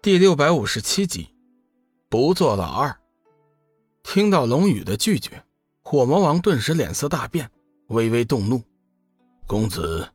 [0.00, 1.34] 第六百五十七集，
[2.08, 2.96] 不做老二。
[4.04, 5.44] 听到龙宇的拒绝，
[5.82, 7.50] 火魔王顿时脸色大变，
[7.88, 8.62] 微微动怒
[9.44, 10.08] ：“公子，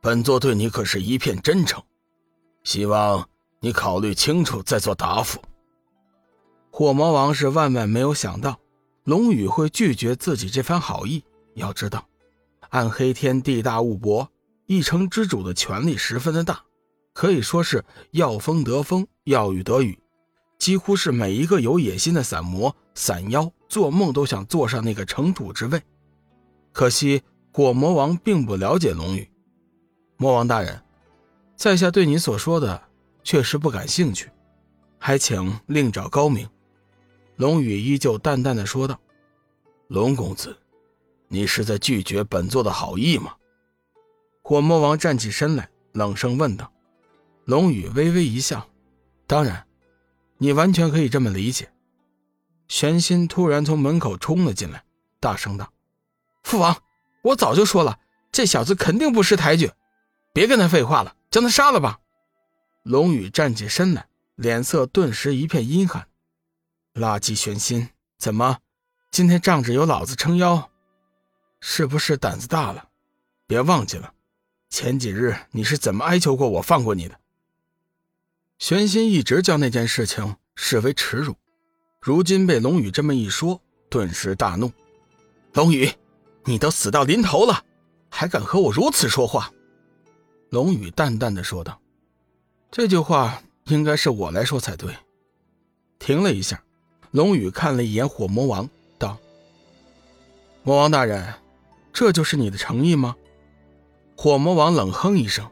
[0.00, 1.82] 本座对你可是一片真诚，
[2.64, 3.28] 希望
[3.60, 5.38] 你考虑清楚再做答复。”
[6.72, 8.58] 火魔王是万万没有想到，
[9.04, 11.22] 龙宇会拒绝自己这番好意。
[11.56, 12.08] 要知道，
[12.70, 14.26] 暗黑天地大物博，
[14.64, 16.64] 一城之主的权力十分的大。
[17.20, 19.98] 可以说是要风得风，要雨得雨，
[20.58, 25.82] 几乎是每一个有野心的散魔、散妖，做梦都想坐上那个城主之位。
[26.72, 27.20] 可惜
[27.52, 29.30] 火魔王并不了解龙宇。
[30.16, 30.82] 魔王大人，
[31.56, 32.82] 在下对你所说的
[33.22, 34.30] 确实不感兴趣，
[34.98, 36.48] 还请另找高明。
[37.36, 38.98] 龙宇依旧淡淡的说道
[39.88, 40.56] ：“龙公子，
[41.28, 43.34] 你是在拒绝本座的好意吗？”
[44.40, 46.72] 火魔王站起身来，冷声问道。
[47.44, 48.68] 龙宇微微一笑，
[49.26, 49.66] 当然，
[50.38, 51.72] 你完全可以这么理解。
[52.68, 54.84] 玄心突然从门口冲了进来，
[55.18, 55.72] 大声道
[56.44, 56.76] ：“父王，
[57.22, 57.98] 我早就说了，
[58.30, 59.70] 这小子肯定不识抬举，
[60.32, 61.98] 别跟他废话了，将他杀了吧。”
[62.84, 66.06] 龙宇站起身来，脸色顿时一片阴寒。
[66.94, 67.88] 垃圾玄心，
[68.18, 68.58] 怎么，
[69.10, 70.70] 今天仗着有老子撑腰，
[71.60, 72.88] 是不是胆子大了？
[73.46, 74.14] 别忘记了，
[74.70, 77.19] 前几日你是怎么哀求过我放过你的？
[78.60, 81.34] 玄心一直将那件事情视为耻辱，
[81.98, 83.58] 如今被龙宇这么一说，
[83.88, 84.70] 顿时大怒
[85.54, 85.90] ：“龙宇，
[86.44, 87.64] 你都死到临头了，
[88.10, 89.50] 还敢和我如此说话？”
[90.50, 91.80] 龙宇淡淡的说道
[92.70, 94.94] ：“这句话应该是我来说才对。”
[95.98, 96.62] 停了一下，
[97.12, 99.16] 龙宇看了一眼火魔王，道
[100.62, 101.32] ：“魔王大人，
[101.94, 103.16] 这就是你的诚意吗？”
[104.18, 105.50] 火魔王冷哼一声：“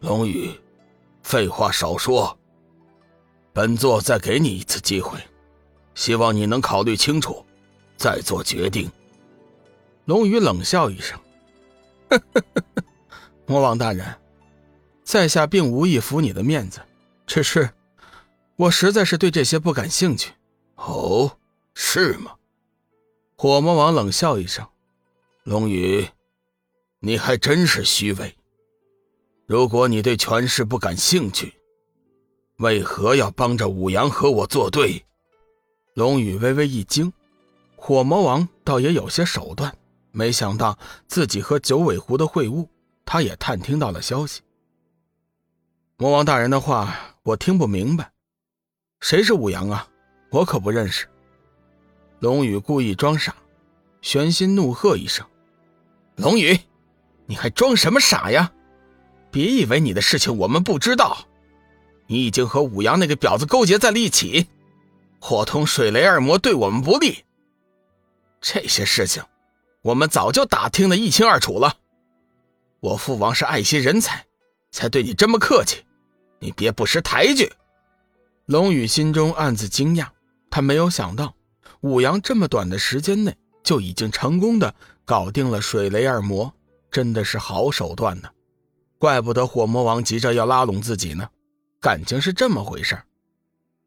[0.00, 0.50] 龙宇。”
[1.30, 2.36] 废话少说，
[3.52, 5.16] 本座再给你一次机会，
[5.94, 7.46] 希望你能考虑清楚，
[7.96, 8.90] 再做决定。
[10.06, 11.16] 龙宇冷笑一声
[13.46, 14.18] ：“魔王大人，
[15.04, 16.80] 在下并无意服你的面子，
[17.28, 17.70] 只是
[18.56, 20.32] 我实在是对这些不感兴趣。”
[20.74, 21.38] 哦，
[21.74, 22.32] 是吗？
[23.36, 24.66] 火魔王冷笑一声
[25.46, 26.08] ：“龙宇，
[26.98, 28.34] 你还真是虚伪。”
[29.50, 31.52] 如果你对权势不感兴趣，
[32.58, 35.04] 为何要帮着武阳和我作对？
[35.94, 37.12] 龙宇微微一惊，
[37.74, 39.76] 火魔王倒也有些手段，
[40.12, 40.78] 没想到
[41.08, 42.68] 自己和九尾狐的会晤，
[43.04, 44.40] 他也探听到了消息。
[45.96, 48.12] 魔王大人的话我听不明白，
[49.00, 49.88] 谁是武阳啊？
[50.30, 51.08] 我可不认识。
[52.20, 53.34] 龙宇故意装傻，
[54.00, 55.26] 玄心怒喝一声
[56.14, 56.56] ：“龙宇，
[57.26, 58.52] 你还装什么傻呀？”
[59.30, 61.26] 别以为你的事情我们不知道，
[62.06, 64.48] 你已经和武阳那个婊子勾结在了一起，
[65.20, 67.24] 伙同水雷二魔对我们不利。
[68.40, 69.22] 这些事情，
[69.82, 71.76] 我们早就打听的一清二楚了。
[72.80, 74.24] 我父王是爱惜人才，
[74.72, 75.84] 才对你这么客气，
[76.38, 77.52] 你别不识抬举。
[78.46, 80.06] 龙宇心中暗自惊讶，
[80.50, 81.34] 他没有想到
[81.82, 84.74] 武阳这么短的时间内就已经成功的
[85.04, 86.52] 搞定了水雷二魔，
[86.90, 88.28] 真的是好手段呢。
[89.00, 91.30] 怪不得火魔王急着要拉拢自己呢，
[91.80, 93.02] 感情是这么回事。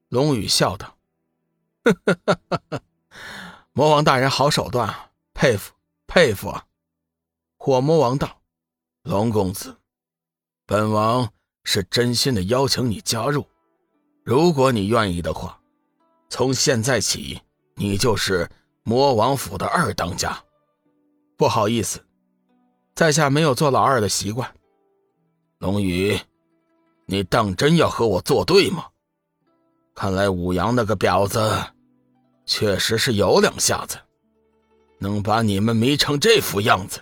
[0.10, 0.98] 龙宇笑道
[3.74, 5.72] ：“魔王大人好手段啊，佩服
[6.08, 6.66] 佩服啊！”
[7.60, 8.42] 火魔王道
[9.06, 9.78] ：“龙公子，
[10.66, 11.32] 本王
[11.64, 13.46] 是真心的邀请你加入，
[14.24, 15.62] 如果你愿意的话，
[16.28, 17.40] 从现在起，
[17.76, 18.50] 你就是
[18.82, 20.44] 魔王府的二当家。
[21.38, 22.04] 不好意思，
[22.96, 24.52] 在下没有做老二的习惯。”
[25.64, 26.20] 龙宇，
[27.06, 28.88] 你当真要和我作对吗？
[29.96, 31.40] 看来武阳那个婊子
[32.46, 33.98] 确实是有两下子，
[35.00, 37.00] 能把你们迷成这副样子。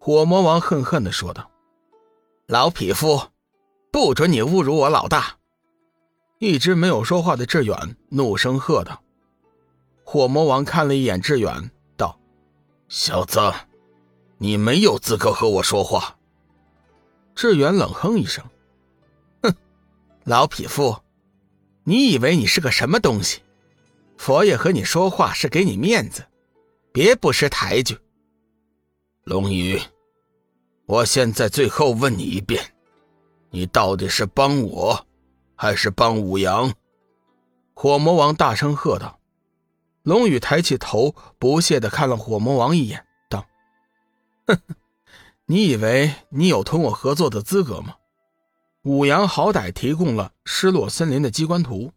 [0.00, 1.48] 火魔王恨恨的说道
[2.48, 3.22] ：“老匹夫，
[3.92, 5.36] 不准你侮辱我老大！”
[6.40, 9.00] 一直没有说话的志远怒声喝道。
[10.02, 12.18] 火魔王看了一眼志远，道
[12.90, 13.40] ：“小子，
[14.38, 16.16] 你没有资格和我说话。”
[17.38, 18.44] 志远冷哼一声
[19.44, 19.54] ：“哼，
[20.24, 20.96] 老匹夫，
[21.84, 23.42] 你以为你是个什么东西？
[24.16, 26.26] 佛爷和你说话是给你面子，
[26.90, 27.96] 别不识抬举。”
[29.22, 29.80] 龙宇，
[30.86, 32.74] 我现在最后问你一遍，
[33.50, 35.06] 你到底是帮我，
[35.54, 36.74] 还是帮武阳？”
[37.72, 39.20] 火魔王大声喝道。
[40.02, 43.46] 龙宇抬起头，不屑的看了火魔王一眼，道
[44.48, 44.74] ：“哼哼。”
[45.50, 47.94] 你以为你有同我合作的资格吗？
[48.82, 51.90] 五阳好歹提供了失落森林的机关图，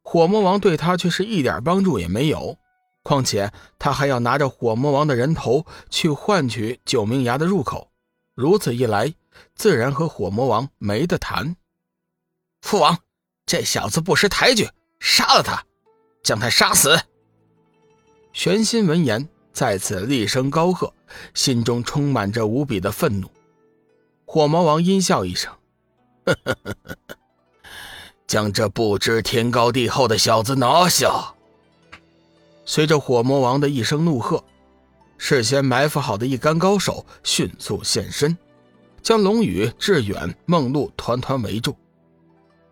[0.00, 2.56] 火魔王对他却是一点帮助也没有。
[3.02, 7.90] 况且他还要拿着火魔王的人头去换取九明崖的入口，
[8.32, 9.12] 如此一来，
[9.56, 11.56] 自然和火魔王没得谈。
[12.62, 12.96] 父王，
[13.44, 14.70] 这小子不识抬举，
[15.00, 15.64] 杀了他，
[16.22, 16.96] 将他杀死！
[18.32, 20.92] 玄心闻言，再次厉声高喝，
[21.32, 23.30] 心中充满着无比的愤怒。
[24.26, 25.52] 火魔王阴笑一声。
[28.26, 31.34] 将这不知天高地厚的小子拿下！
[32.64, 34.42] 随着火魔王的一声怒喝，
[35.18, 38.36] 事先埋伏好的一干高手迅速现身，
[39.02, 41.76] 将龙宇、志远、梦露团团围住。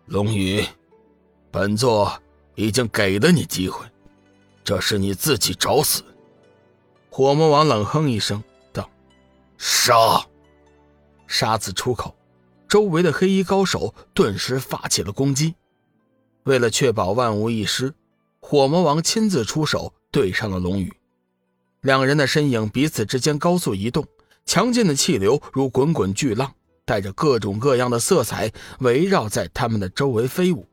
[0.07, 0.65] 龙宇，
[1.49, 2.11] 本座
[2.55, 3.85] 已经给了你机会，
[4.65, 6.03] 这是你自己找死！
[7.15, 8.89] 火魔王冷哼一声道
[9.55, 10.25] ：“杀！”
[11.29, 12.15] 杀字出口。
[12.67, 15.53] 周围的黑衣高手顿时发起了攻击。
[16.45, 17.93] 为了确保万无一失，
[18.39, 20.91] 火魔王亲自出手对上了龙宇。
[21.81, 24.03] 两人的身影彼此之间高速移动，
[24.43, 26.51] 强劲的气流如滚滚巨浪，
[26.83, 30.67] 带着各种各样的色彩围绕在他们的周围飞舞。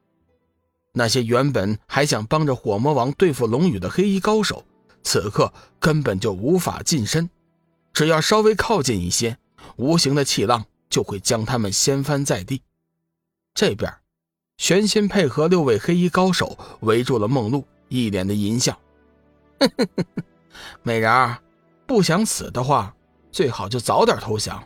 [0.95, 4.65] 那些原本还想帮着火魔王对付龙宇的黑衣高手，
[5.03, 7.29] 此刻根本就无法近身。
[7.93, 9.39] 只要稍微靠近一些，
[9.77, 10.65] 无形的气浪。
[10.91, 12.63] 就会将他们掀翻在地。
[13.55, 13.95] 这边，
[14.59, 18.77] 玄心配合六位黑衣高手围住了梦露，一脸的淫笑
[20.83, 21.39] ：“美人儿，
[21.87, 22.93] 不想死的话，
[23.31, 24.61] 最好就早点投降。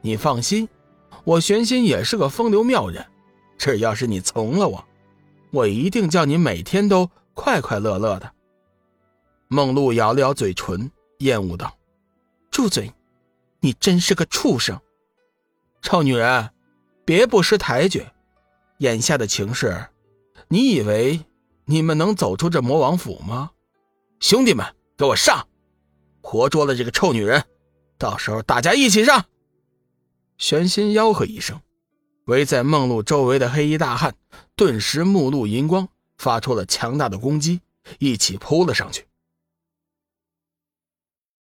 [0.00, 0.68] 你放心，
[1.22, 3.06] 我玄心也是个风流妙人，
[3.56, 4.84] 只要是你从了我，
[5.52, 8.32] 我一定叫你每天都快快乐乐的。”
[9.52, 11.76] 梦露咬了咬嘴唇，厌恶道
[12.50, 12.90] ：“住嘴！
[13.60, 14.80] 你真是个畜生！”
[15.82, 16.48] 臭女人，
[17.04, 18.02] 别不识抬举！
[18.78, 19.88] 眼下的情势，
[20.48, 21.20] 你以为
[21.66, 23.50] 你们能走出这魔王府吗？
[24.20, 25.46] 兄弟们，给我上！
[26.22, 27.44] 活捉了这个臭女人，
[27.98, 29.26] 到时候大家一起上！
[30.38, 31.60] 玄心吆喝一声，
[32.24, 34.14] 围在梦露周围的黑衣大汉
[34.56, 37.60] 顿时目露银光，发出了强大的攻击，
[37.98, 39.06] 一起扑了上去。